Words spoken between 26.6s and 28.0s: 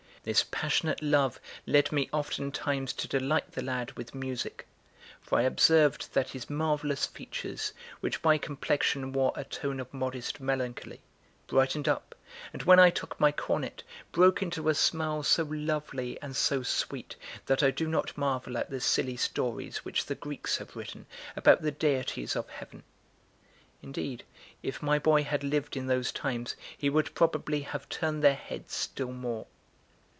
he would probably have